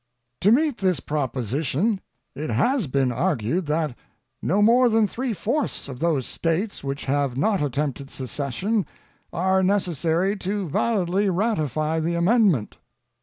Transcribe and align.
To 0.39 0.51
meet 0.51 0.77
this 0.79 0.99
proposition, 0.99 2.01
it 2.33 2.49
has 2.49 2.87
been 2.87 3.11
argued 3.11 3.67
that 3.67 3.95
no 4.41 4.63
more 4.63 4.89
than 4.89 5.05
three 5.05 5.31
fourths 5.31 5.87
of 5.87 5.99
those 5.99 6.25
States 6.25 6.83
which 6.83 7.05
have 7.05 7.37
not 7.37 7.61
attempted 7.61 8.09
secession 8.09 8.87
are 9.31 9.61
necessary 9.61 10.35
to 10.37 10.67
validly 10.67 11.29
ratify 11.29 11.99
the 11.99 12.15
amendment. 12.15 12.77